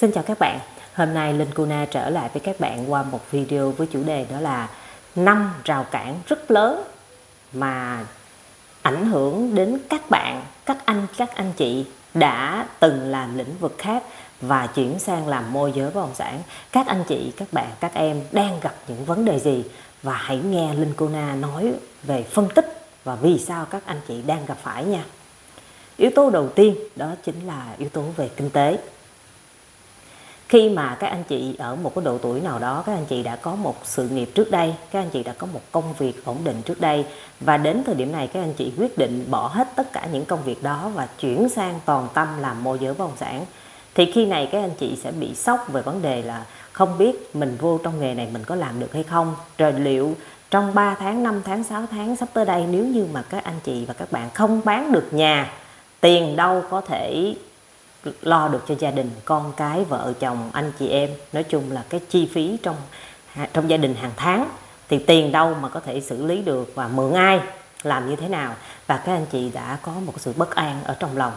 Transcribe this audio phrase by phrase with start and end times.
[0.00, 0.58] Xin chào các bạn,
[0.94, 4.26] hôm nay Linh Kuna trở lại với các bạn qua một video với chủ đề
[4.30, 4.68] đó là
[5.16, 6.82] năm rào cản rất lớn
[7.52, 8.04] mà
[8.82, 11.84] ảnh hưởng đến các bạn, các anh, các anh chị
[12.14, 14.02] đã từng làm lĩnh vực khác
[14.40, 16.42] và chuyển sang làm môi giới bất động sản.
[16.72, 19.64] Các anh chị, các bạn, các em đang gặp những vấn đề gì
[20.02, 21.72] và hãy nghe Linh Kuna nói
[22.02, 25.04] về phân tích và vì sao các anh chị đang gặp phải nha.
[25.96, 28.78] Yếu tố đầu tiên đó chính là yếu tố về kinh tế
[30.50, 33.22] khi mà các anh chị ở một cái độ tuổi nào đó, các anh chị
[33.22, 36.24] đã có một sự nghiệp trước đây, các anh chị đã có một công việc
[36.24, 37.04] ổn định trước đây,
[37.40, 40.24] và đến thời điểm này các anh chị quyết định bỏ hết tất cả những
[40.24, 43.44] công việc đó và chuyển sang toàn tâm làm môi giới bất động sản,
[43.94, 47.36] thì khi này các anh chị sẽ bị sốc về vấn đề là không biết
[47.36, 49.34] mình vô trong nghề này mình có làm được hay không.
[49.58, 50.14] Rồi liệu
[50.50, 53.60] trong 3 tháng 5 tháng 6 tháng sắp tới đây, nếu như mà các anh
[53.64, 55.52] chị và các bạn không bán được nhà,
[56.00, 57.34] tiền đâu có thể
[58.22, 61.10] lo được cho gia đình, con cái, vợ, chồng, anh chị em.
[61.32, 62.76] Nói chung là cái chi phí trong
[63.52, 64.48] trong gia đình hàng tháng
[64.88, 67.40] thì tiền đâu mà có thể xử lý được và mượn ai,
[67.82, 68.54] làm như thế nào.
[68.86, 71.32] Và các anh chị đã có một sự bất an ở trong lòng.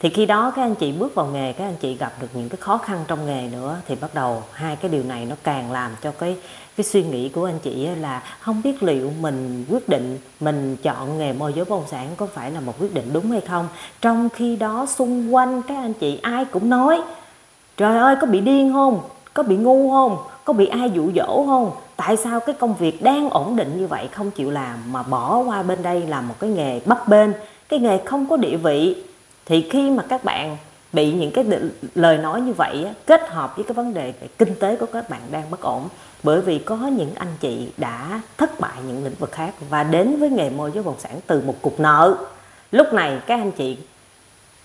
[0.00, 2.48] Thì khi đó các anh chị bước vào nghề, các anh chị gặp được những
[2.48, 5.72] cái khó khăn trong nghề nữa, thì bắt đầu hai cái điều này nó càng
[5.72, 6.36] làm cho cái
[6.76, 11.18] cái suy nghĩ của anh chị là không biết liệu mình quyết định mình chọn
[11.18, 13.68] nghề môi giới bất động sản có phải là một quyết định đúng hay không.
[14.00, 17.00] Trong khi đó, xung quanh các anh chị ai cũng nói,
[17.76, 19.00] trời ơi, có bị điên không?
[19.34, 20.18] Có bị ngu không?
[20.44, 21.70] Có bị ai dụ dỗ không?
[21.96, 25.38] Tại sao cái công việc đang ổn định như vậy không chịu làm mà bỏ
[25.38, 27.32] qua bên đây làm một cái nghề bấp bên
[27.68, 28.96] cái nghề không có địa vị.
[29.46, 30.56] Thì khi mà các bạn
[30.92, 31.44] bị những cái
[31.94, 35.10] lời nói như vậy kết hợp với cái vấn đề về kinh tế của các
[35.10, 35.88] bạn đang bất ổn.
[36.22, 40.16] Bởi vì có những anh chị đã thất bại những lĩnh vực khác và đến
[40.16, 42.16] với nghề môi giới bất động sản từ một cục nợ.
[42.72, 43.76] Lúc này các anh chị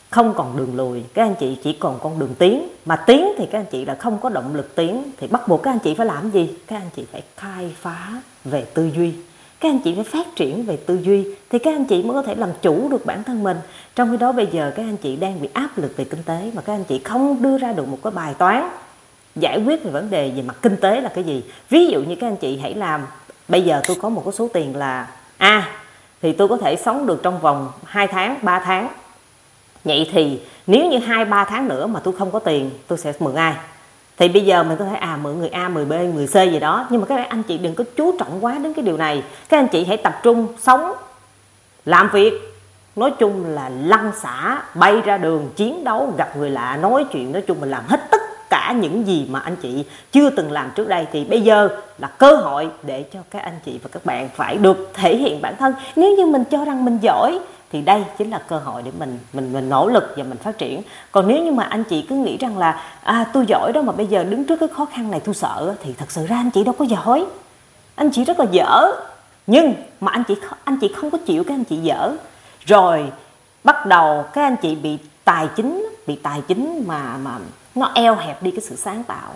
[0.10, 2.68] không còn đường lùi, các anh chị chỉ còn con đường tiến.
[2.86, 5.64] Mà tiến thì các anh chị là không có động lực tiến, thì bắt buộc
[5.64, 6.58] các anh chị phải làm gì?
[6.68, 9.14] Các anh chị phải khai phá về tư duy
[9.62, 12.22] các anh chị phải phát triển về tư duy thì các anh chị mới có
[12.22, 13.58] thể làm chủ được bản thân mình.
[13.96, 16.52] Trong khi đó bây giờ các anh chị đang bị áp lực về kinh tế
[16.54, 18.70] mà các anh chị không đưa ra được một cái bài toán
[19.36, 21.44] giải quyết về vấn đề về mặt kinh tế là cái gì.
[21.70, 23.02] Ví dụ như các anh chị hãy làm,
[23.48, 25.08] bây giờ tôi có một cái số tiền là
[25.38, 25.70] a,
[26.22, 28.88] thì tôi có thể sống được trong vòng 2 tháng 3 tháng.
[29.84, 33.14] Vậy thì nếu như hai, ba tháng nữa mà tôi không có tiền, tôi sẽ
[33.20, 33.54] mượn ai?
[34.22, 36.60] Thì bây giờ mình có thể à mượn người A, người B, người C gì
[36.60, 36.88] đó.
[36.90, 39.24] Nhưng mà các anh chị đừng có chú trọng quá đến cái điều này.
[39.50, 40.94] Các anh chị hãy tập trung sống
[41.86, 42.34] làm việc
[42.96, 47.32] nói chung là lăn xả bay ra đường chiến đấu gặp người lạ nói chuyện
[47.32, 50.72] nói chung mình làm hết tất cả những gì mà anh chị chưa từng làm
[50.76, 51.08] trước đây.
[51.12, 54.58] Thì bây giờ là cơ hội để cho các anh chị và các bạn phải
[54.58, 55.74] được thể hiện bản thân.
[55.96, 57.40] Nếu như mình cho rằng mình giỏi
[57.72, 60.58] thì đây chính là cơ hội để mình mình mình nỗ lực và mình phát
[60.58, 60.82] triển.
[61.12, 63.92] Còn nếu như mà anh chị cứ nghĩ rằng là à tôi giỏi đó mà
[63.92, 66.52] bây giờ đứng trước cái khó khăn này tôi sợ, thì thật sự ra anh
[66.52, 67.26] chị đâu có giỏi.
[67.96, 68.92] Anh chị rất là dở.
[69.48, 72.16] Nhưng mà anh chị anh chị không có chịu cái anh chị dở.
[72.66, 73.12] Rồi
[73.64, 77.38] bắt đầu các anh chị bị tài chính, bị tài chính mà mà
[77.76, 79.34] nó eo hẹp đi cái sự sáng tạo.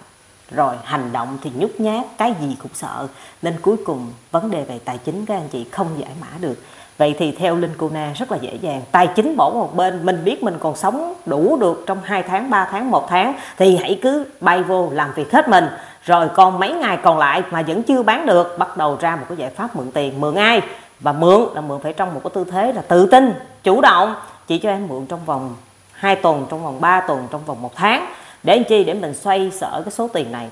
[0.52, 3.08] Rồi hành động thì nhút nhát, cái gì cũng sợ.
[3.42, 6.56] Nên cuối cùng vấn đề về tài chính các anh chị không giải mã được
[6.98, 8.82] vậy thì theo linh cô na rất là dễ dàng.
[8.92, 12.50] Tài chính bỏ một bên, mình biết mình còn sống đủ được trong 2 tháng
[12.50, 15.68] 3 tháng, một tháng, thì hãy cứ bay vô làm việc hết mình.
[16.04, 19.26] Rồi còn mấy ngày còn lại mà vẫn chưa bán được, bắt đầu ra một
[19.30, 20.22] cái giải pháp mượn tiền.
[20.22, 20.62] Mượn ai?
[21.00, 23.34] Và mượn là mượn phải trong một cái tư thế là tự tin,
[23.64, 24.16] chủ động.
[24.48, 25.56] Chỉ cho em mượn trong vòng
[25.92, 28.06] 2 tuần, trong vòng 3 tuần, trong vòng một tháng.
[28.44, 28.84] Để làm chi?
[28.84, 30.50] Để mình xoay sở cái số tiền này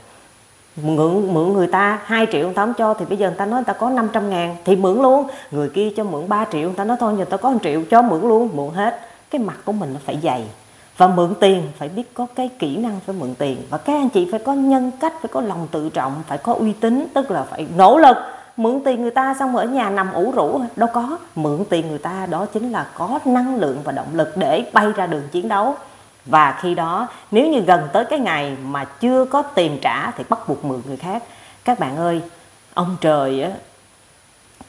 [0.75, 3.45] mượn mượn người ta 2 triệu người ta không cho, thì bây giờ người ta
[3.45, 5.27] nói người ta có 500 ngàn, thì mượn luôn.
[5.51, 7.81] Người kia cho mượn 3 triệu, người ta nói thôi, giờ ta có 1 triệu,
[7.89, 8.99] cho mượn luôn, mượn hết.
[9.31, 10.43] Cái mặt của mình nó phải dày.
[10.97, 13.57] Và mượn tiền, phải biết có cái kỹ năng phải mượn tiền.
[13.69, 16.53] Và các anh chị phải có nhân cách, phải có lòng tự trọng, phải có
[16.53, 18.17] uy tín, tức là phải nỗ lực.
[18.57, 21.17] Mượn tiền người ta xong rồi ở nhà nằm ủ rũ, đâu có.
[21.35, 24.87] Mượn tiền người ta, đó chính là có năng lượng và động lực để bay
[24.95, 25.75] ra đường chiến đấu
[26.25, 30.23] và khi đó, nếu như gần tới cái ngày mà chưa có tiền trả thì
[30.29, 31.23] bắt buộc mượn người khác.
[31.63, 32.21] Các bạn ơi,
[32.73, 33.51] ông trời á,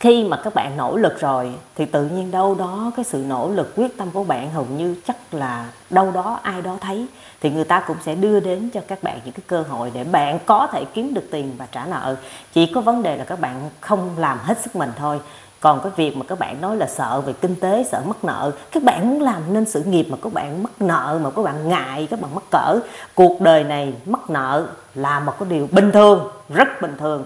[0.00, 3.48] khi mà các bạn nỗ lực rồi thì tự nhiên đâu đó cái sự nỗ
[3.48, 7.06] lực, quyết tâm của bạn hầu như chắc là đâu đó ai đó thấy.
[7.40, 10.04] Thì người ta cũng sẽ đưa đến cho các bạn những cái cơ hội để
[10.04, 12.16] bạn có thể kiếm được tiền và trả nợ.
[12.52, 15.20] Chỉ có vấn đề là các bạn không làm hết sức mình thôi
[15.64, 18.50] còn cái việc mà các bạn nói là sợ về kinh tế, sợ mất nợ,
[18.72, 21.68] các bạn muốn làm nên sự nghiệp mà các bạn mất nợ, mà các bạn
[21.68, 22.78] ngại, các bạn mắc cỡ.
[23.14, 27.24] Cuộc đời này mất nợ là một cái điều bình thường, rất bình thường.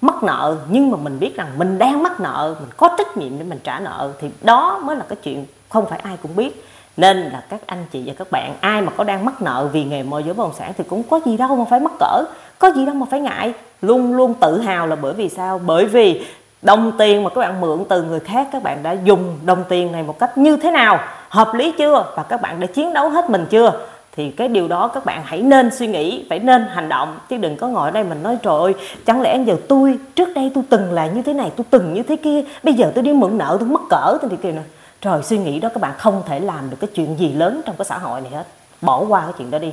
[0.00, 3.38] Mất nợ nhưng mà mình biết rằng mình đang mắc nợ, mình có trách nhiệm
[3.38, 6.64] để mình trả nợ thì đó mới là cái chuyện không phải ai cũng biết.
[6.96, 9.84] Nên là các anh chị và các bạn, ai mà có đang mắc nợ vì
[9.84, 12.24] nghề môi giới bất động sản thì cũng có gì đâu mà phải mắc cỡ,
[12.58, 13.52] có gì đâu mà phải ngại.
[13.82, 15.60] Luôn luôn tự hào là bởi vì sao?
[15.66, 16.26] Bởi vì
[16.62, 19.92] đồng tiền mà các bạn mượn từ người khác, các bạn đã dùng đồng tiền
[19.92, 21.00] này một cách như thế nào?
[21.28, 22.04] Hợp lý chưa?
[22.16, 23.72] Và các bạn đã chiến đấu hết mình chưa?
[24.16, 27.36] Thì cái điều đó các bạn hãy nên suy nghĩ, phải nên hành động, chứ
[27.36, 28.74] đừng có ngồi đây mình nói, trời ơi,
[29.06, 32.02] chẳng lẽ giờ tôi, trước đây tôi từng là như thế này, tôi từng như
[32.02, 34.62] thế kia, bây giờ tôi đi mượn nợ, tôi mất cỡ tôi thì kia nè
[35.00, 37.76] trời, suy nghĩ đó các bạn không thể làm được cái chuyện gì lớn trong
[37.78, 38.44] cái xã hội này hết.
[38.80, 39.72] Bỏ qua cái chuyện đó đi.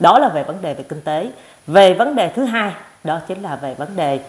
[0.00, 1.30] Đó là về vấn đề về kinh tế.
[1.66, 2.72] Về vấn đề thứ hai,
[3.04, 4.20] đó chính là về vấn đề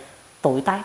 [0.41, 0.81] tuổi tác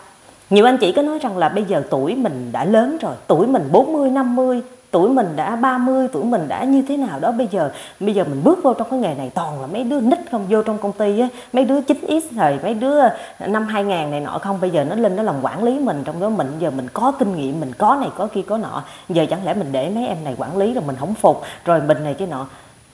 [0.49, 3.47] nhiều anh chị có nói rằng là bây giờ tuổi mình đã lớn rồi, tuổi
[3.47, 4.61] mình 40 50
[4.91, 8.23] tuổi mình đã 30 tuổi mình đã như thế nào đó, bây giờ bây giờ
[8.23, 10.77] mình bước vô trong cái nghề này toàn là mấy đứa nít không vô trong
[10.77, 14.61] công ty á, mấy đứa 9x rồi, mấy đứa ờ, năm 2000 này nọ không,
[14.61, 17.11] bây giờ nó lên nó làm quản lý mình, trong đó mình, giờ mình có
[17.19, 20.07] kinh nghiệm, mình có này, có kia, có nọ, giờ chẳng lẽ mình để mấy
[20.07, 22.47] em này quản lý rồi mình không phục, rồi mình này cái nọ.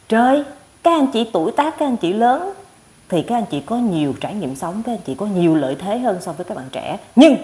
[0.10, 0.44] Trời,
[0.84, 2.54] các anh chị tuổi tác, các anh chị lớn
[3.10, 5.76] thì các anh chị có nhiều trải nghiệm sống các anh chị có nhiều lợi
[5.80, 6.98] thế hơn so với các bạn trẻ.
[7.16, 7.36] Nhưng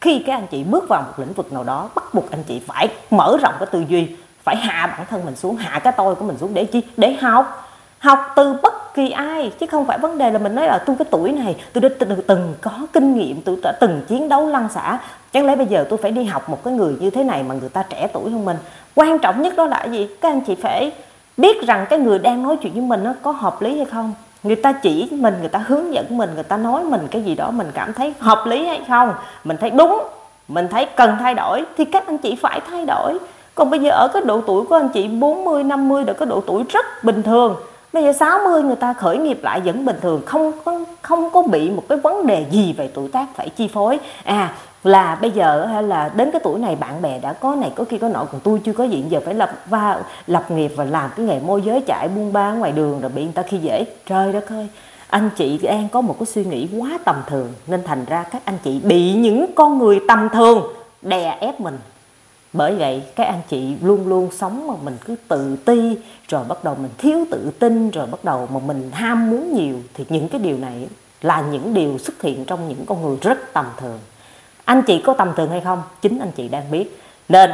[0.00, 2.60] khi các anh chị bước vào một lĩnh vực nào đó bắt buộc anh chị
[2.66, 4.08] phải mở rộng cái tư duy
[4.42, 6.82] phải hạ bản thân mình xuống hạ cái tôi của mình xuống để chi?
[6.96, 7.64] Để học.
[7.98, 10.96] Học từ bất kỳ ai chứ không phải vấn đề là mình nói là tôi
[10.98, 14.46] cái tuổi này tôi đã từng, từng có kinh nghiệm tôi đã từng chiến đấu
[14.46, 14.98] lăn xả.
[15.32, 17.54] Chẳng lẽ bây giờ tôi phải đi học một cái người như thế này mà
[17.54, 18.56] người ta trẻ tuổi hơn mình?
[18.94, 20.08] Quan trọng nhất đó là gì?
[20.20, 20.92] Các anh chị phải
[21.36, 24.14] biết rằng cái người đang nói chuyện với mình nó có hợp lý hay không?
[24.42, 27.34] Người ta chỉ mình, người ta hướng dẫn mình, người ta nói mình cái gì
[27.34, 29.14] đó mình cảm thấy hợp lý hay không?
[29.44, 30.02] Mình thấy đúng,
[30.48, 33.18] mình thấy cần thay đổi thì các anh chị phải thay đổi.
[33.54, 36.42] Còn bây giờ ở cái độ tuổi của anh chị 40 50 là cái độ
[36.46, 37.56] tuổi rất bình thường.
[37.92, 41.42] Bây giờ 60 người ta khởi nghiệp lại vẫn bình thường, không có không có
[41.42, 43.98] bị một cái vấn đề gì về tuổi tác phải chi phối.
[44.24, 47.72] À là bây giờ hay là đến cái tuổi này bạn bè đã có này,
[47.76, 50.72] có kia, có nọ, còn tôi chưa có gì giờ phải lập và lập nghiệp
[50.76, 53.42] và làm cái nghề môi giới chạy buôn bán ngoài đường rồi bị người ta
[53.42, 53.84] khi dễ.
[54.06, 54.68] Trời đất ơi,
[55.08, 58.42] anh chị em có một cái suy nghĩ quá tầm thường, nên thành ra các
[58.44, 60.62] anh chị bị những con người tầm thường
[61.02, 61.78] đè ép mình.
[62.52, 65.96] Bởi vậy, các anh chị luôn luôn sống mà mình cứ tự ti,
[66.28, 69.76] rồi bắt đầu mình thiếu tự tin, rồi bắt đầu mà mình ham muốn nhiều,
[69.94, 70.88] thì những cái điều này
[71.22, 73.98] là những điều xuất hiện trong những con người rất tầm thường
[74.68, 75.82] anh chị có tầm thường hay không?
[76.02, 77.00] Chính anh chị đang biết.
[77.28, 77.50] Nên,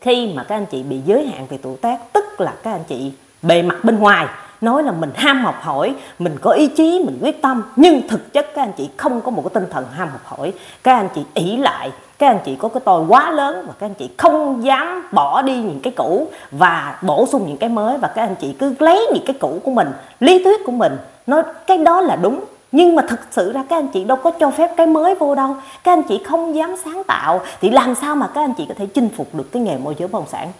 [0.00, 2.84] khi mà các anh chị bị giới hạn về tuổi tác, tức là các anh
[2.88, 4.26] chị bề mặt bên ngoài,
[4.60, 8.32] nói là mình ham học hỏi, mình có ý chí, mình quyết tâm, nhưng thực
[8.32, 10.52] chất các anh chị không có một cái tinh thần ham học hỏi.
[10.82, 13.86] Các anh chị ỷ lại, các anh chị có cái tôi quá lớn và các
[13.86, 17.98] anh chị không dám bỏ đi những cái cũ và bổ sung những cái mới,
[17.98, 20.96] và các anh chị cứ lấy những cái cũ của mình, lý thuyết của mình,
[21.26, 22.40] nói cái đó là đúng
[22.72, 25.34] nhưng mà thực sự ra các anh chị đâu có cho phép cái mới vô
[25.34, 25.56] đâu.
[25.84, 27.40] Các anh chị không dám sáng tạo.
[27.60, 29.94] Thì làm sao mà các anh chị có thể chinh phục được cái nghề môi
[29.98, 30.52] giới bất động sản?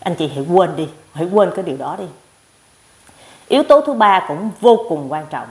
[0.00, 0.88] Anh chị hãy quên đi.
[1.12, 2.04] Hãy quên cái điều đó đi.
[3.48, 5.48] Yếu tố thứ ba cũng vô cùng quan trọng.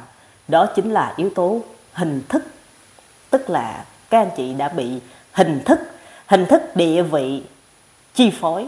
[0.47, 1.59] Đó chính là yếu tố
[1.93, 2.43] hình thức.
[3.29, 4.99] Tức là các anh chị đã bị
[5.31, 5.79] hình thức
[6.27, 7.43] hình thức địa vị
[8.13, 8.67] chi phối.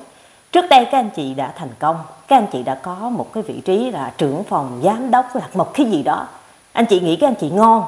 [0.52, 1.98] Trước đây các anh chị đã thành công.
[2.28, 5.56] Các anh chị đã có một cái vị trí là trưởng phòng giám đốc hoặc
[5.56, 6.28] một cái gì đó
[6.78, 7.84] anh chị nghĩ các anh chị ngon.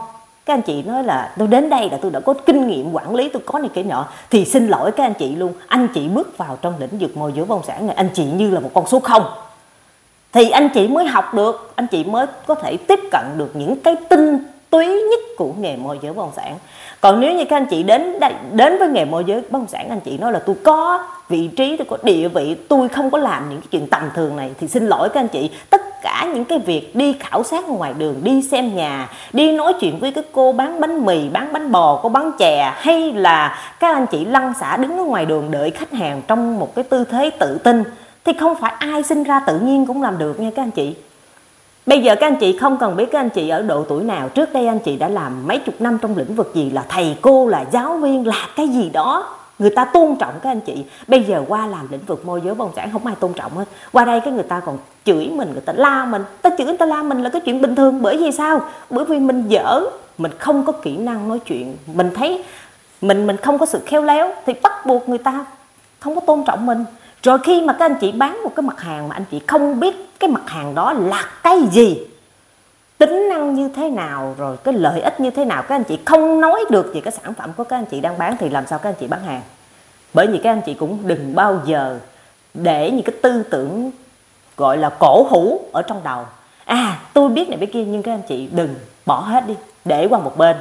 [0.46, 3.16] Các anh chị nói là tôi đến đây là tôi đã có kinh nghiệm quản
[3.16, 6.08] lý tôi có này cái nhỏ thì xin lỗi các anh chị luôn anh chị
[6.08, 8.60] bước vào trong lĩnh vực môi giới bất động sản này anh chị như là
[8.60, 9.24] một con số không.
[10.32, 13.76] Thì anh chị mới học được anh chị mới có thể tiếp cận được những
[13.76, 16.58] cái tinh túy nhất của nghề môi giới bất động sản.
[17.02, 19.68] Còn nếu như các anh chị đến đây, đến với nghề môi giới bất động
[19.68, 23.10] sản anh chị nói là tôi có vị trí tôi có địa vị tôi không
[23.10, 24.52] có làm những cái chuyện tầm thường này.
[24.60, 27.72] Thì xin lỗi các anh chị tất cả những cái việc đi khảo sát ở
[27.72, 31.54] ngoài đường đi xem nhà đi nói chuyện với cái cô bán bánh mì bán
[31.54, 35.26] bánh bò cô bán chè hay là các anh chị lăn xả đứng ở ngoài
[35.26, 37.84] đường đợi khách hàng trong một cái tư thế tự tin
[38.26, 40.96] thì không phải ai sinh ra tự nhiên cũng làm được nha các anh chị.
[41.86, 44.30] Bây giờ các anh chị không cần biết các anh chị ở độ tuổi nào.
[44.30, 47.16] Trước đây anh chị đã làm mấy chục năm trong lĩnh vực gì Là thầy
[47.22, 49.39] cô, là giáo viên, là cái gì đó.
[49.60, 50.86] Người ta tôn trọng các anh chị.
[51.08, 53.58] Bây giờ qua làm lĩnh vực môi giới bất động sản Không ai tôn trọng
[53.58, 53.66] hết.
[53.92, 56.24] Qua đây cái người ta còn chửi mình, người ta la mình.
[56.42, 58.02] Ta chửi người ta la mình là cái chuyện bình thường.
[58.02, 58.62] Bởi vì sao?
[58.90, 59.82] Bởi vì mình dở.
[60.18, 61.78] Mình không có kỹ năng nói chuyện.
[61.88, 62.44] Mình thấy
[63.02, 65.46] mình mình không có sự khéo léo Thì bắt buộc người ta
[66.00, 66.86] không có tôn trọng mình.
[67.24, 69.80] Rồi khi mà các anh chị bán một cái mặt hàng mà anh chị không
[69.80, 71.98] biết cái mặt hàng đó là cái gì
[73.00, 76.00] tính năng như thế nào, rồi cái lợi ích như thế nào, các anh chị
[76.06, 78.68] không nói được về cái sản phẩm của các anh chị đang bán thì làm
[78.68, 79.42] sao các anh chị bán hàng.
[80.14, 82.00] Bởi vì các anh chị cũng đừng bao giờ
[82.54, 83.92] để những cái tư tưởng
[84.58, 86.26] gọi là cổ hủ ở trong đầu.
[86.66, 88.76] À tôi biết này biết kia, nhưng các anh chị đừng
[89.06, 90.56] bỏ hết đi, để qua một bên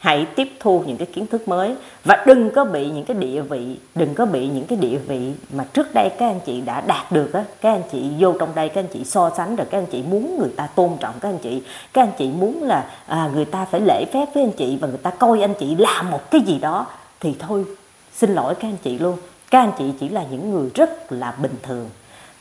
[0.00, 3.40] hãy tiếp thu những cái kiến thức mới và đừng có bị những cái địa
[3.40, 6.80] vị đừng có bị những cái địa vị mà trước đây các anh chị đã
[6.80, 9.66] đạt được á các anh chị vô trong đây các anh chị so sánh rồi
[9.70, 12.62] các anh chị muốn người ta tôn trọng các anh chị các anh chị muốn
[12.62, 15.54] là à, người ta phải lễ phép với anh chị và người ta coi anh
[15.54, 16.86] chị làm một cái gì đó
[17.20, 17.64] thì thôi
[18.12, 19.16] xin lỗi các anh chị luôn.
[19.50, 21.90] Các anh chị chỉ là những người rất là bình thường.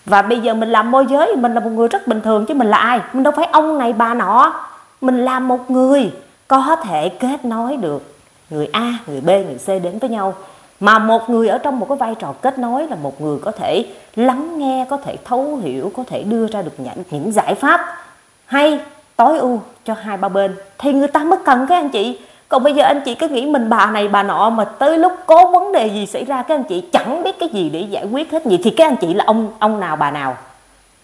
[0.06, 2.54] Và bây giờ mình làm môi giới mình là một người rất bình thường chứ
[2.54, 3.00] mình là ai?
[3.14, 4.54] Mình đâu phải ông này bà nọ.
[5.02, 6.12] Mình là một người
[6.50, 8.16] có thể kết nối được
[8.50, 10.34] người A, người B, người C đến với nhau.
[10.80, 13.52] Mà một người ở trong một cái vai trò kết nối là một người có
[13.52, 17.56] thể lắng nghe, có thể thấu hiểu, có thể đưa ra được những, những giải
[17.56, 17.82] pháp
[18.46, 18.80] hay
[19.16, 20.56] tối ưu cho hai ba bên.
[20.78, 22.20] Thì người ta mới cần các anh chị.
[22.48, 25.12] Còn bây giờ anh chị cứ nghĩ mình bà này bà nọ mà tới lúc
[25.26, 28.06] có vấn đề gì xảy ra các anh chị chẳng biết cái gì để giải
[28.12, 30.38] quyết hết gì thì các anh chị là ông ông nào bà nào?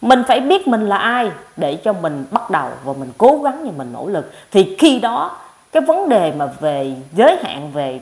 [0.05, 3.65] Mình phải biết mình là ai để cho mình bắt đầu và mình cố gắng
[3.65, 4.31] và mình nỗ lực.
[4.51, 5.37] Thì khi đó,
[5.71, 7.99] cái vấn đề mà về giới hạn, về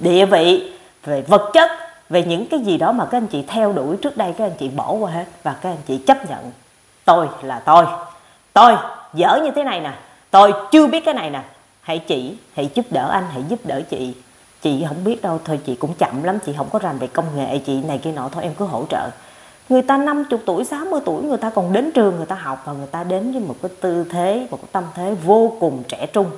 [0.00, 0.72] địa vị,
[1.04, 1.70] về vật chất,
[2.08, 4.56] về những cái gì đó mà các anh chị theo đuổi trước đây, các anh
[4.58, 6.50] chị bỏ qua hết và các anh chị chấp nhận.
[7.04, 7.84] Tôi là tôi.
[8.52, 8.76] Tôi
[9.14, 9.92] dở như thế này nè.
[10.30, 11.42] Tôi chưa biết cái này nè.
[11.80, 14.14] Hãy chỉ, hãy giúp đỡ anh, hãy giúp đỡ chị.
[14.62, 17.26] Chị không biết đâu, thôi chị cũng chậm lắm, chị không có rành về công
[17.36, 19.10] nghệ, chị này kia nọ, thôi em cứ hỗ trợ
[19.68, 22.72] người ta 50 tuổi 60 tuổi, người ta còn đến trường, người ta học và
[22.72, 26.06] người ta đến với một cái tư thế, một cái tâm thế vô cùng trẻ
[26.06, 26.30] trung.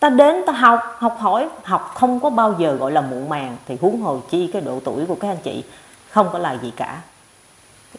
[0.00, 3.56] Ta đến, ta học học hỏi, học không có bao giờ gọi là muộn màng,
[3.66, 5.64] thì huống hồ chi cái độ tuổi của các anh chị
[6.10, 7.00] không có là gì cả.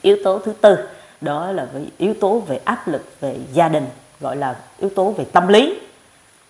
[0.01, 0.77] Yếu tố thứ tư,
[1.22, 3.86] đó là yếu tố về áp lực về gia đình,
[4.20, 5.80] gọi là yếu tố về tâm lý.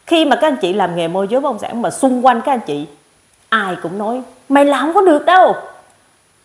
[0.06, 2.42] Khi mà các anh chị làm nghề môi giới bất động sản mà xung quanh
[2.42, 2.88] các anh chị,
[3.50, 5.56] ai cũng nói, mày làm không có được đâu.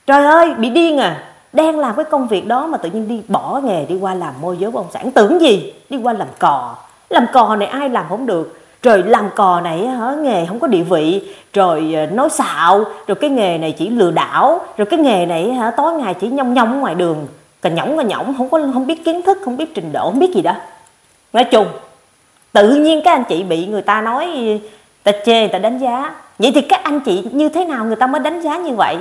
[0.06, 3.22] Trời ơi, bị điên à đang làm cái công việc đó mà tự nhiên đi
[3.28, 5.10] bỏ nghề, đi qua làm môi giới bất động sản.
[5.10, 5.72] Tưởng gì?
[5.90, 6.74] Đi qua làm cò.
[7.10, 8.60] Làm cò này ai làm không được.
[8.82, 11.34] Rồi làm cò này hả, nghề không có địa vị.
[11.52, 12.84] Rồi ờ, nói xạo.
[13.06, 14.60] Rồi cái nghề này chỉ lừa đảo.
[14.76, 17.26] Rồi cái nghề này hả, tối ngày chỉ nhông nhông ngoài đường.
[17.62, 20.18] Cà nhõng cà nhõng, không có, không biết kiến thức, không biết trình độ, không
[20.18, 20.54] biết gì đó.
[21.32, 21.66] Nói chung,
[22.52, 24.60] tự nhiên các anh chị bị người ta nói
[25.02, 26.14] ta chê, người ta đánh giá.
[26.38, 28.96] Vậy thì các anh chị như thế nào người ta mới đánh giá như vậy?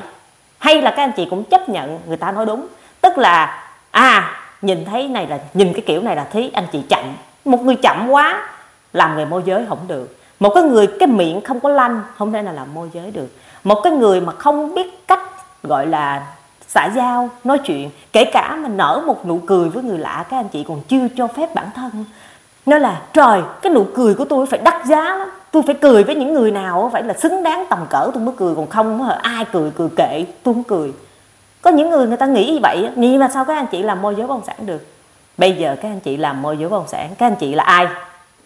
[0.60, 2.68] Hay là các anh chị cũng chấp nhận người ta nói đúng.
[3.02, 6.82] Tức là à nhìn thấy này là, nhìn cái kiểu này là thấy anh chị
[6.90, 7.06] chậm.
[7.46, 8.50] Một người chậm quá,
[8.94, 10.18] làm nghề môi giới không được.
[10.40, 13.28] Một cái người, cái miệng không có lanh, không thể nào làm môi giới được.
[13.64, 15.20] Một cái người mà không biết cách,
[15.64, 16.26] gọi là,
[16.68, 20.38] xã giao, nói chuyện, kể cả mà nở một nụ cười với người lạ, các
[20.38, 22.06] anh chị còn chưa cho phép bản thân.
[22.66, 26.04] Nó là, trời, cái nụ cười của tôi phải đắt giá lắm tôi phải cười
[26.04, 29.10] với những người nào phải là xứng đáng tầm cỡ tôi mới cười, còn không
[29.10, 30.94] ai cười cười kệ, tôi không cười.
[31.62, 34.02] Có những người người ta nghĩ như vậy nghĩ mà sao các anh chị làm
[34.02, 34.88] môi giới bất động sản được?
[35.38, 37.64] Bây giờ các anh chị làm môi giới bất động sản, các anh chị là
[37.64, 37.88] ai?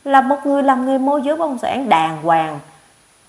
[0.04, 2.60] Là một người làm nghề môi giới bất động sản đàng hoàng,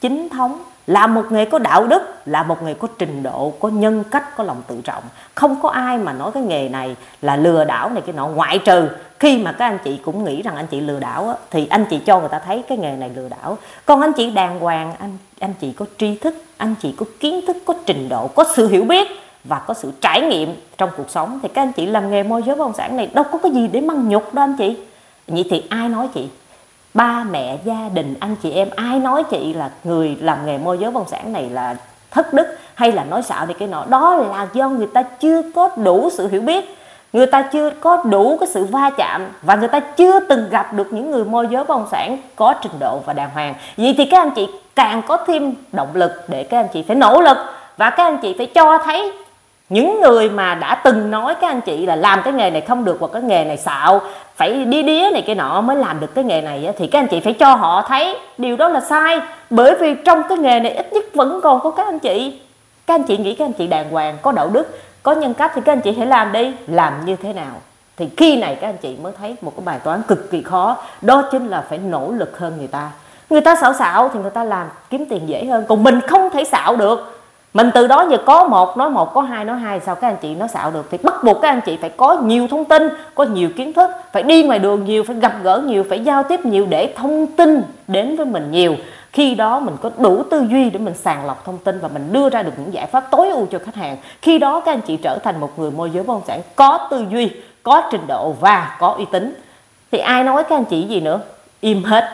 [0.01, 3.69] chính thống là một nghề có đạo đức là một nghề có trình độ có
[3.69, 5.03] nhân cách có lòng tự trọng.
[5.35, 8.27] Không có ai mà nói cái nghề này là lừa đảo này cái nọ.
[8.27, 11.35] Ngoại trừ khi mà các anh chị cũng nghĩ rằng anh chị lừa đảo á,
[11.51, 13.59] thì anh chị cho người ta thấy cái nghề này lừa đảo.
[13.87, 17.41] Còn anh chị đàng hoàng anh anh chị có tri thức anh chị có kiến
[17.47, 19.09] thức có trình độ có sự hiểu biết
[19.45, 22.43] và có sự trải nghiệm trong cuộc sống thì các anh chị làm nghề môi
[22.43, 24.77] giới bất động sản này đâu có cái gì để măng nhục đâu anh chị.
[25.29, 26.29] Vậy thì ai nói chị?
[26.95, 30.79] Ba mẹ gia đình, anh chị em, ai nói chị là người làm nghề môi
[30.79, 31.77] giới bất động sản này là
[32.11, 35.43] thất đức hay là nói xạo thì cái nọ, đó là do người ta chưa
[35.55, 36.77] có đủ sự hiểu biết,
[37.13, 40.73] người ta chưa có đủ cái sự va chạm và người ta chưa từng gặp
[40.73, 43.55] được những người môi giới bất động sản có trình độ và đàng hoàng.
[43.77, 46.97] Vậy thì các anh chị càng có thêm động lực để các anh chị phải
[46.97, 47.37] nỗ lực
[47.77, 49.13] và các anh chị phải cho thấy
[49.69, 52.85] những người mà đã từng nói các anh chị là làm cái nghề này không
[52.85, 54.01] được hoặc cái nghề này xạo
[54.37, 57.09] phải đi đía này cái nọ mới làm được cái nghề này thì các anh
[57.09, 59.21] chị phải cho họ thấy điều đó là sai.
[59.51, 62.41] Bởi vì trong cái nghề này ít nhất vẫn còn có các anh chị.
[62.87, 65.53] Các anh chị nghĩ các anh chị đàng hoàng, có đạo đức, có nhân cách
[65.55, 66.53] thì các anh chị hãy làm đi.
[66.67, 67.53] Làm như thế nào?
[67.97, 70.77] Thì khi này các anh chị mới thấy một cái bài toán cực kỳ khó.
[71.03, 72.91] Đó chính là phải nỗ lực hơn người ta.
[73.31, 75.65] Người ta xạo xạo thì người ta làm kiếm tiền dễ hơn.
[75.69, 77.22] Còn mình không thể xạo được
[77.55, 80.17] mình từ đó giờ có một, nói một, có hai, nói hai, sao các anh
[80.23, 80.89] chị nói xạo được?
[80.91, 83.91] Thì bắt buộc các anh chị phải có nhiều thông tin, có nhiều kiến thức,
[84.13, 87.27] phải đi ngoài đường nhiều, phải gặp gỡ nhiều, phải giao tiếp nhiều để thông
[87.27, 88.77] tin đến với mình nhiều.
[89.13, 92.13] Khi đó mình có đủ tư duy để mình sàng lọc thông tin và mình
[92.13, 93.97] đưa ra được những giải pháp tối ưu cho khách hàng.
[94.23, 96.89] Khi đó các anh chị trở thành một người môi giới bất động sản có
[96.91, 97.31] tư duy,
[97.63, 99.35] có trình độ và có uy tín.
[99.93, 101.21] Thì ai nói các anh chị gì nữa?
[101.61, 102.05] Im hết.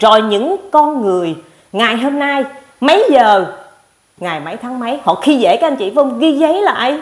[0.00, 1.34] Rồi những con người,
[1.72, 2.44] ngày hôm nay,
[2.80, 3.46] mấy giờ
[4.20, 4.98] ngày mấy tháng mấy?
[5.04, 6.98] Họ khi dễ các anh chị vâng ghi giấy lại.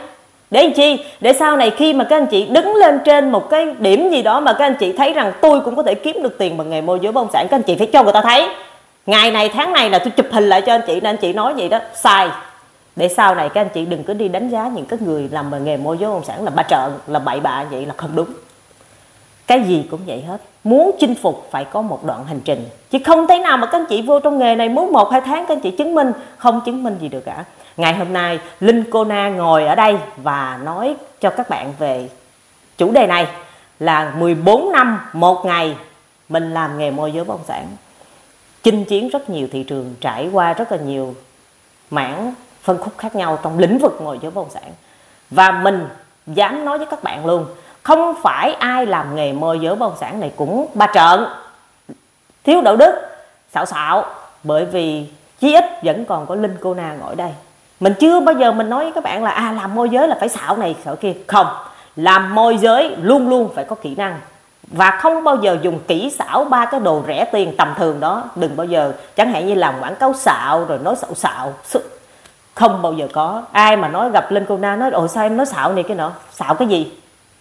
[0.50, 1.04] Để làm chi?
[1.21, 4.23] Để sau này khi mà các anh chị đứng lên trên một cái điểm gì
[4.23, 6.71] đó mà các anh chị thấy rằng tôi cũng có thể kiếm được tiền bằng
[6.71, 8.49] nghề môi giới bất động sản, các anh chị phải cho người ta thấy.
[9.06, 11.33] Ngày này, tháng này là tôi chụp hình lại cho anh chị, nên anh chị
[11.33, 11.78] nói vậy đó.
[11.94, 12.28] Sai.
[12.97, 15.50] Để sau này các anh chị đừng có đi đánh giá những cái người làm
[15.50, 17.94] bằng nghề môi giới bất động sản là ba trợn, là bậy bạ vậy là
[17.97, 18.26] không đúng
[19.46, 20.40] cái gì cũng vậy hết.
[20.64, 22.68] Muốn chinh phục phải có một đoạn hành trình.
[22.90, 25.20] Chứ không thể nào mà các anh chị vô trong nghề này muốn một, hai
[25.20, 26.12] tháng các anh chị chứng minh.
[26.36, 27.44] Không chứng minh gì được cả.
[27.76, 32.08] Ngày hôm nay, linh cô na ngồi ở đây và nói cho các bạn về
[32.78, 33.26] chủ đề này
[33.78, 35.76] là 14 năm một ngày
[36.28, 37.66] mình làm nghề môi giới bất động sản.
[38.62, 41.14] Chinh chiến rất nhiều thị trường, trải qua rất là nhiều
[41.90, 44.72] mảng phân khúc khác nhau trong lĩnh vực môi giới bất động sản.
[45.30, 45.88] Và mình
[46.26, 47.46] dám nói với các bạn luôn
[47.84, 51.26] không phải ai làm nghề môi giới bất động sản này cũng ba trợn.
[52.44, 52.94] Thiếu đạo đức
[53.54, 54.04] xạo xạo
[54.42, 55.06] bởi vì
[55.40, 57.30] chí ít vẫn còn có linh cô na ngồi đây.
[57.80, 60.16] Mình chưa bao giờ mình nói với các bạn là à làm môi giới là
[60.20, 61.12] phải xạo này xạo kia.
[61.26, 61.46] Không,
[61.96, 64.20] làm môi giới luôn luôn phải có kỹ năng.
[64.62, 68.24] Và không bao giờ dùng kỹ xảo ba cái đồ rẻ tiền tầm thường đó.
[68.36, 71.52] Đừng bao giờ, chẳng hạn như làm quảng cáo xạo rồi nói xạo xạo.
[72.54, 73.42] Không bao giờ có.
[73.52, 75.96] Ai mà nói gặp linh cô na nói, ồ, sao em nói xạo này cái
[75.96, 76.12] nọ?
[76.30, 76.92] Xạo cái gì?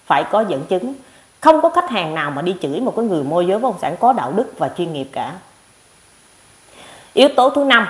[0.06, 0.94] Phải có dẫn chứng.
[1.42, 3.80] Không có khách hàng nào mà đi chửi một cái người môi giới bất động
[3.82, 5.34] sản có đạo đức và chuyên nghiệp cả.
[7.14, 7.88] Yếu tố thứ năm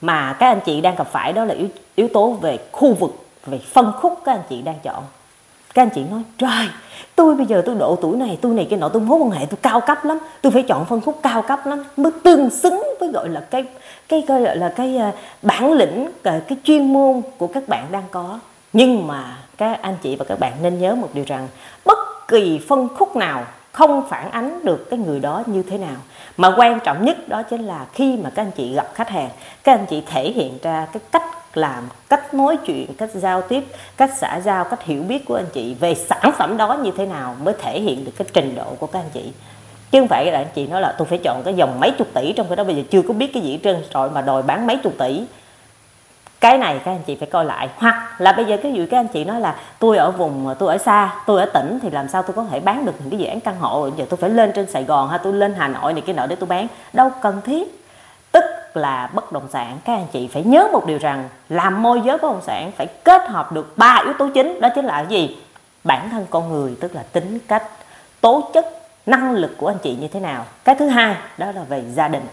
[0.00, 3.10] mà các anh chị đang gặp phải đó là yếu yếu tố về khu vực,
[3.46, 5.04] về phân khúc các anh chị đang chọn.
[5.74, 6.68] Các anh chị nói, trời,
[7.16, 9.46] tôi bây giờ tôi độ tuổi này, tôi này cái nọ, tôi mối quan hệ
[9.46, 11.84] tôi cao cấp lắm, tôi phải chọn phân khúc cao cấp lắm.
[11.96, 13.64] Mới tương xứng với gọi là cái
[14.08, 15.10] cái gọi là cái ờ,
[15.42, 18.38] bản lĩnh ờ, cái chuyên môn của các bạn đang có.
[18.72, 21.48] Nhưng mà các anh chị và các bạn nên nhớ một điều rằng
[21.84, 21.98] bất
[22.28, 25.96] kỳ phân khúc nào không phản ánh được cái người đó như thế nào.
[26.36, 29.30] Mà quan trọng nhất đó chính là khi mà các anh chị gặp khách hàng,
[29.64, 33.64] các anh chị thể hiện ra cái cách làm, cách nói chuyện, cách giao tiếp,
[33.96, 37.06] cách xã giao, cách hiểu biết của anh chị về sản phẩm đó như thế
[37.06, 39.32] nào mới thể hiện được cái trình độ của các anh chị.
[39.90, 42.08] Chứ không phải là anh chị nói là tôi phải chọn cái dòng mấy chục
[42.14, 44.42] tỷ trong cái đó, bây giờ chưa có biết cái gì trên rồi mà đòi
[44.42, 45.24] bán mấy chục tỷ
[46.40, 47.68] cái này các anh chị phải coi lại.
[47.76, 50.68] Hoặc là bây giờ cái dụ các anh chị nói là tôi ở vùng, tôi
[50.72, 53.18] ở xa, tôi ở tỉnh thì làm sao tôi có thể bán được những cái
[53.18, 53.88] dự án căn hộ?
[53.96, 56.26] Giờ tôi phải lên trên Sài Gòn hay tôi lên Hà Nội này cái nọ
[56.26, 56.66] để tôi bán.
[56.92, 57.84] Đâu cần thiết.
[58.32, 62.00] Tức là bất động sản, các anh chị phải nhớ một điều rằng làm môi
[62.04, 64.92] giới bất động sản phải kết hợp được ba yếu tố chính, đó chính là
[64.92, 65.38] cái gì?
[65.84, 67.62] Bản thân con người, tức là tính cách,
[68.20, 68.66] tố chất,
[69.06, 70.44] năng lực của anh chị như thế nào.
[70.64, 72.26] Cái thứ hai, đó là về gia đình.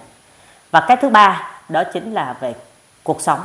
[0.72, 2.54] Và cái thứ ba, đó chính là về
[3.04, 3.40] cuộc sống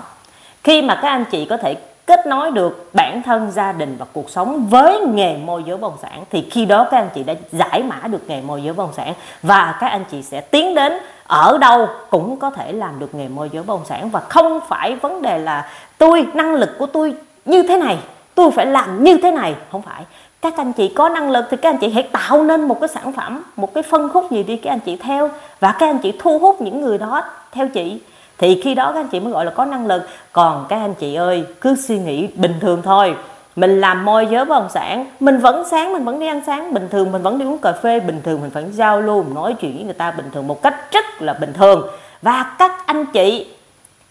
[0.65, 4.07] khi mà các anh chị có thể kết nối được bản thân, gia đình và
[4.13, 7.23] cuộc sống với nghề môi giới bất động sản, thì khi đó các anh chị
[7.23, 10.41] đã giải mã được nghề môi giới bất động sản và các anh chị sẽ
[10.41, 10.93] tiến đến
[11.27, 14.11] ở đâu cũng có thể làm được nghề môi giới bất động sản.
[14.11, 17.99] Và không phải vấn đề là tôi, năng lực của tôi như thế này,
[18.35, 19.55] tôi phải làm như thế này.
[19.73, 20.03] Không phải.
[20.43, 22.89] Các anh chị có năng lực thì các anh chị hãy tạo nên một cái
[22.89, 25.31] sản phẩm, một cái phân khúc gì đi các anh chị theo.
[25.61, 27.23] Và các anh chị thu hút những người đó
[27.53, 28.01] theo chị
[28.43, 30.03] thì khi đó các anh chị mới gọi là có năng lực.
[30.33, 33.17] Còn các anh chị ơi, cứ suy nghĩ bình thường thôi.
[33.57, 36.75] Mình làm môi giới bất động sản, mình vẫn sáng, mình vẫn đi ăn sáng.
[36.75, 39.35] Bình thường mình vẫn đi uống cà phê, bình thường mình vẫn giao lưu, mình
[39.35, 41.89] nói chuyện với người ta bình thường một cách rất là bình thường.
[42.23, 43.47] Và các anh chị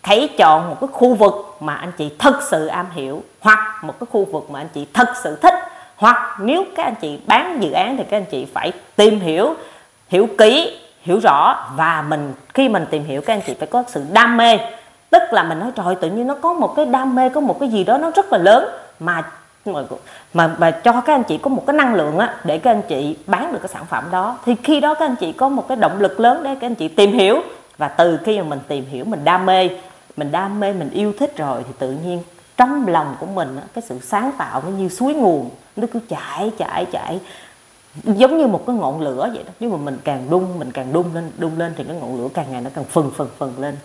[0.03, 3.93] hãy chọn một cái khu vực mà anh chị thật sự am hiểu, hoặc một
[3.99, 5.55] cái khu vực mà anh chị thật sự thích,
[5.95, 9.53] hoặc nếu các anh chị bán dự án thì các anh chị phải tìm hiểu
[10.09, 13.83] hiểu kỹ, hiểu rõ và mình khi mình tìm hiểu các anh chị phải có
[13.87, 14.57] sự đam mê.
[15.09, 17.59] Tức là mình nói trời tự nhiên nó có một cái đam mê có một
[17.59, 18.65] cái gì đó nó rất là lớn
[18.99, 19.23] mà
[19.65, 19.81] mà
[20.33, 22.81] mà, mà cho các anh chị có một cái năng lượng á để các anh
[22.81, 24.37] chị bán được cái sản phẩm đó.
[24.45, 26.75] Thì khi đó các anh chị có một cái động lực lớn để các anh
[26.75, 27.41] chị tìm hiểu.
[27.77, 29.69] Và từ khi mà mình tìm hiểu mình đam mê
[30.17, 32.23] mình đam mê mình yêu thích rồi thì tự nhiên
[32.57, 35.99] trong lòng của mình á, cái sự sáng tạo nó như suối nguồn nó cứ
[36.09, 37.19] chảy chảy chảy
[38.03, 39.51] giống như một cái ngọn lửa vậy đó.
[39.59, 42.27] Nhưng mà mình càng đun, mình càng đun lên đun lên thì cái ngọn lửa
[42.33, 43.77] càng ngày nó càng phừng phừng phừng lên.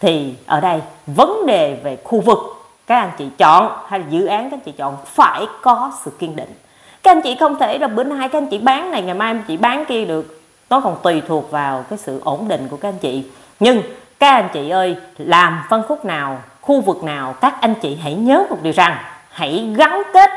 [0.00, 2.38] Thì ở đây, vấn đề về khu vực,
[2.86, 6.10] các anh chị chọn hay là dự án các anh chị chọn phải có sự
[6.18, 6.54] kiên định.
[7.02, 9.30] Các anh chị không thể là bữa nay các anh chị bán này, ngày mai
[9.30, 10.42] anh chị bán kia được.
[10.70, 13.24] Nó còn tùy thuộc vào cái sự ổn định của các anh chị.
[13.60, 13.82] Nhưng
[14.18, 18.14] các anh chị ơi, làm phân khúc nào, khu vực nào, các anh chị hãy
[18.14, 18.96] nhớ một điều rằng,
[19.30, 20.30] hãy gắn kết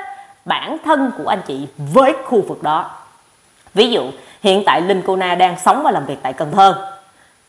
[0.46, 2.92] bản thân của anh chị với khu vực đó
[3.74, 4.04] ví dụ,
[4.44, 6.76] hiện tại linh cô na đang sống và làm việc tại cần thơ.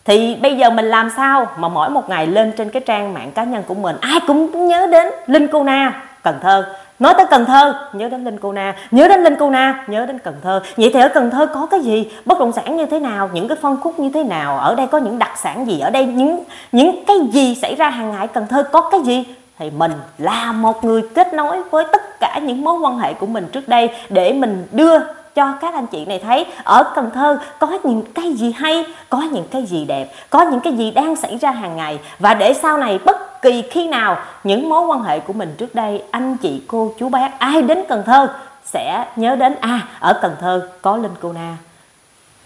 [0.05, 3.33] Thì bây giờ mình làm sao mà mỗi một ngày lên trên cái trang mạng
[3.33, 6.67] cá nhân của mình, ai cũng nhớ đến linh cô na, cần thơ.
[6.99, 8.75] Nói tới cần thơ, nhớ đến linh cô na.
[8.91, 10.63] Nhớ đến linh cô na, nhớ đến cần thơ.
[10.77, 12.11] Vậy thì ở cần thơ có cái gì?
[12.25, 13.31] Bất động sản như thế nào?
[13.33, 14.59] Những cái phân khúc như thế nào?
[14.59, 15.81] Ở đây có những đặc sản gì?
[15.81, 18.27] Ở đây những những cái gì xảy ra hàng ngày?
[18.27, 19.25] Cần thơ có cái gì?
[19.59, 23.27] Thì mình là một người kết nối với tất cả những mối quan hệ của
[23.27, 24.99] mình trước đây để mình đưa
[25.35, 29.23] cho các anh chị này thấy ở Cần Thơ có những cái gì hay, có
[29.33, 31.99] những cái gì đẹp, có những cái gì đang xảy ra hàng ngày.
[32.18, 35.75] Và để sau này bất kỳ khi nào những mối quan hệ của mình trước
[35.75, 38.29] đây anh chị cô chú bác ai đến Cần Thơ
[38.64, 41.57] sẽ nhớ đến à ở Cần Thơ có Linh Cô Na.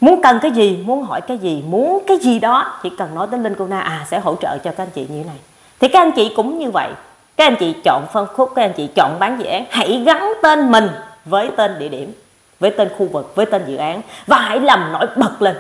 [0.01, 3.27] Muốn cần cái gì muốn hỏi cái gì muốn cái gì đó chỉ cần nói
[3.31, 5.39] đến Linh Cô Na à sẽ hỗ trợ cho các anh chị như thế này.
[5.81, 6.91] Thì các anh chị cũng như vậy.
[7.37, 10.33] Các anh chị chọn phân khúc các anh chị chọn bán dự án hãy gắn
[10.43, 10.89] tên mình
[11.25, 12.13] với tên địa điểm
[12.61, 14.03] với tên khu vực, với tên dự án.
[14.27, 15.57] Và hãy làm nổi bật lên.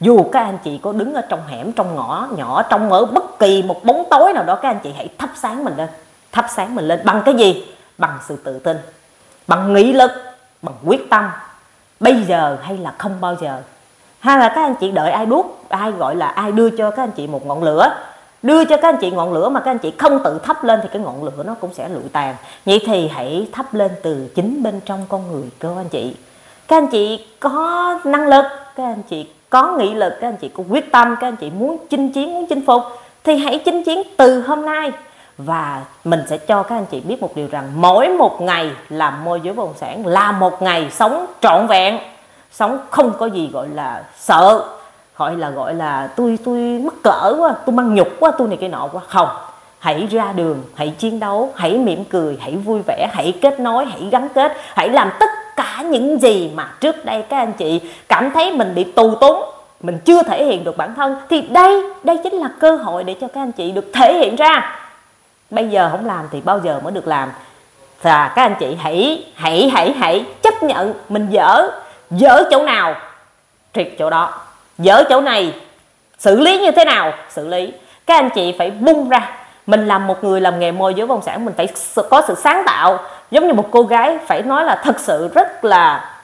[0.00, 3.38] Dù các anh chị có đứng ở trong hẻm, trong ngõ nhỏ, trong ở bất
[3.38, 5.88] kỳ một bóng tối nào đó, các anh chị hãy thắp sáng mình lên.
[6.32, 7.00] Thắp sáng mình lên.
[7.04, 7.64] Bằng cái gì?
[7.98, 8.76] Bằng sự tự tin.
[9.46, 10.10] Bằng nghị lực.
[10.62, 11.30] Bằng quyết tâm.
[12.00, 13.62] Bây giờ hay là không bao giờ.
[14.20, 17.02] Hay là các anh chị đợi ai đuốc, ai gọi là ai đưa cho các
[17.02, 17.94] anh chị một ngọn lửa
[18.42, 20.80] đưa cho các anh chị ngọn lửa mà các anh chị không tự thắp lên
[20.82, 22.36] thì cái ngọn lửa nó cũng sẽ lụi tàn.
[22.66, 26.16] Vậy thì hãy thắp lên từ chính bên trong con người cơ anh chị.
[26.68, 28.44] Các anh chị có năng lực,
[28.76, 31.50] các anh chị có nghị lực, các anh chị có quyết tâm, các anh chị
[31.50, 32.82] muốn chinh chiến, muốn chinh phục
[33.24, 34.92] thì hãy chinh chiến từ hôm nay.
[35.38, 39.24] Và mình sẽ cho các anh chị biết một điều rằng mỗi một ngày làm
[39.24, 41.98] môi giới bất động sản, là một ngày sống trọn vẹn.
[42.52, 44.64] Sống không có gì gọi là sợ
[45.22, 48.56] gọi là gọi là tôi tôi mắc cỡ quá, tôi mang nhục quá, tôi này
[48.60, 49.02] cái nọ quá.
[49.08, 49.28] Không,
[49.78, 53.84] hãy ra đường, hãy chiến đấu, hãy mỉm cười, hãy vui vẻ, hãy kết nối,
[53.84, 57.80] hãy gắn kết, hãy làm tất cả những gì mà trước đây các anh chị
[58.08, 59.44] cảm thấy mình bị tù túng,
[59.80, 63.14] mình chưa thể hiện được bản thân, thì đây đây chính là cơ hội để
[63.20, 64.78] cho các anh chị được thể hiện ra.
[65.50, 67.32] Bây giờ không làm thì bao giờ mới được làm.
[68.02, 71.70] Và các anh chị hãy hãy hãy hãy chấp nhận mình dở
[72.10, 72.94] dở chỗ nào,
[73.74, 74.32] triệt chỗ đó
[74.82, 75.54] dở chỗ này.
[76.18, 77.12] Xử lý như thế nào?
[77.30, 77.72] Xử lý.
[78.06, 79.30] Các anh chị phải bung ra.
[79.66, 81.68] Mình làm một người làm nghề môi giới bất động sản, mình phải
[82.10, 82.98] có sự sáng tạo.
[83.30, 86.14] Giống như một cô gái phải nói là thật sự rất là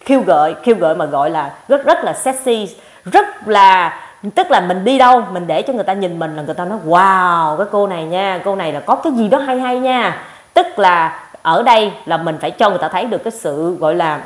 [0.00, 4.00] khiêu gợi khiêu gợi mà gọi là rất rất là sexy, rất là,
[4.34, 6.64] tức là mình đi đâu, mình để cho người ta nhìn mình là người ta
[6.64, 9.78] nói, wow, cái cô này nha, cô này là có cái gì đó hay hay
[9.78, 10.22] nha.
[10.54, 13.94] Tức là ở đây là mình phải cho người ta thấy được cái sự, gọi
[13.94, 14.20] là,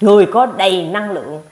[0.00, 1.42] người có đầy năng lượng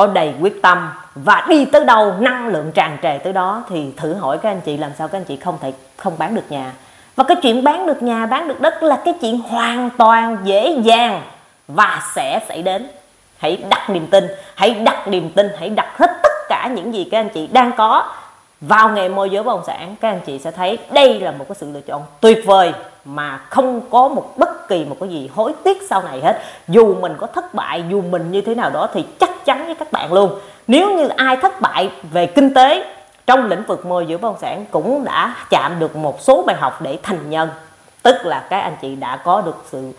[0.00, 3.92] có đầy quyết tâm và đi tới đâu, năng lượng tràn trề tới đó thì
[3.96, 6.44] thử hỏi các anh chị làm sao các anh chị không thể không bán được
[6.48, 6.72] nhà.
[7.16, 10.76] Và cái chuyện bán được nhà, bán được đất là cái chuyện hoàn toàn dễ
[10.82, 11.22] dàng
[11.68, 12.90] và sẽ xảy đến.
[13.38, 17.08] Hãy đặt niềm tin, hãy đặt niềm tin, hãy đặt hết tất cả những gì
[17.10, 18.12] các anh chị đang có
[18.60, 19.94] vào nghề môi giới bất động sản.
[20.00, 22.72] Các anh chị sẽ thấy đây là một cái sự lựa chọn tuyệt vời
[23.04, 26.42] mà không có một bất kỳ một cái gì hối tiếc sau này hết.
[26.68, 29.29] Dù mình có thất bại, dù mình như thế nào đó thì chắc
[29.70, 30.38] với các bạn luôn.
[30.66, 32.94] Nếu như ai thất bại về kinh tế
[33.26, 36.56] trong lĩnh vực môi giới bất động sản cũng đã chạm được một số bài
[36.56, 37.48] học để thành nhân.
[38.02, 39.92] Tức là các anh chị đã có được sự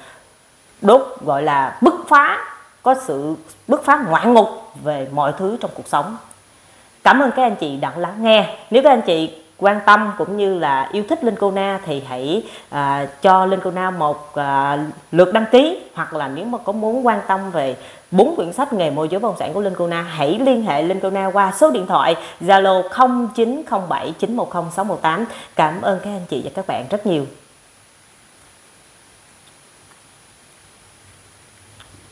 [0.82, 2.38] đốt gọi là bứt phá
[2.84, 3.36] có sự
[3.68, 4.50] bứt phá ngoạn ngục
[4.84, 6.18] về mọi thứ trong cuộc sống.
[7.04, 8.58] Cảm ơn các anh chị đã lắng nghe.
[8.70, 12.04] Nếu các anh chị quan tâm cũng như là yêu thích Linh Cô Na thì
[12.10, 14.78] hãy à, cho Linh Cô Na một à,
[15.12, 15.82] lượt đăng ký.
[15.96, 17.76] Hoặc là nếu mà có muốn quan tâm về
[18.12, 20.02] bốn quyển sách nghề môi giới bất động sản của Linh Cô Na.
[20.02, 22.84] Hãy liên hệ Linh Cô Na qua số điện thoại Zalo
[23.36, 27.26] 0907 910 618 cảm ơn các anh chị và các bạn rất nhiều.